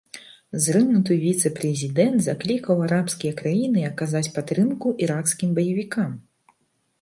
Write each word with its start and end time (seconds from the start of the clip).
Зрынуты 0.67 1.17
віцэ-прэзідэнт 1.25 2.23
заклікаў 2.27 2.81
арабскія 2.87 3.33
краіны 3.43 3.85
аказаць 3.91 4.23
падтрымку 4.39 4.95
іракскім 5.09 5.49
баевікам. 5.61 6.11